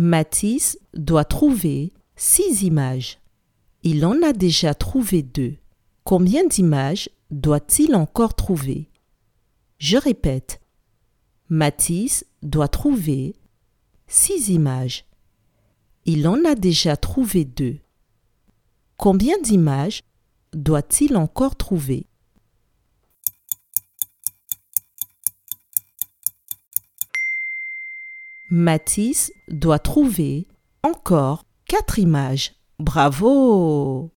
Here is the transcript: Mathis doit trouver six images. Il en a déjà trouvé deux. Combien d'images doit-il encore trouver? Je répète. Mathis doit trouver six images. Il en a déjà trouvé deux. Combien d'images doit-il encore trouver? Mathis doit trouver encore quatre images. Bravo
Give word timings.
Mathis 0.00 0.78
doit 0.94 1.24
trouver 1.24 1.92
six 2.14 2.62
images. 2.62 3.18
Il 3.82 4.06
en 4.06 4.22
a 4.22 4.32
déjà 4.32 4.72
trouvé 4.72 5.24
deux. 5.24 5.56
Combien 6.04 6.46
d'images 6.46 7.10
doit-il 7.32 7.96
encore 7.96 8.34
trouver? 8.34 8.92
Je 9.78 9.96
répète. 9.96 10.60
Mathis 11.48 12.24
doit 12.42 12.68
trouver 12.68 13.34
six 14.06 14.50
images. 14.50 15.04
Il 16.04 16.28
en 16.28 16.44
a 16.44 16.54
déjà 16.54 16.96
trouvé 16.96 17.44
deux. 17.44 17.80
Combien 18.98 19.36
d'images 19.42 20.04
doit-il 20.52 21.16
encore 21.16 21.56
trouver? 21.56 22.06
Mathis 28.50 29.30
doit 29.48 29.78
trouver 29.78 30.48
encore 30.82 31.44
quatre 31.66 31.98
images. 31.98 32.54
Bravo 32.78 34.10